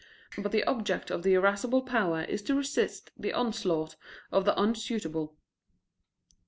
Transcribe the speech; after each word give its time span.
But 0.35 0.51
the 0.51 0.63
object 0.63 1.11
of 1.11 1.21
the 1.21 1.35
irascible 1.35 1.83
power 1.83 2.23
is 2.23 2.41
to 2.45 2.55
resist 2.55 3.11
the 3.15 3.33
onslaught 3.33 3.97
of 4.31 4.45
the 4.45 4.57
unsuitable. 4.59 5.35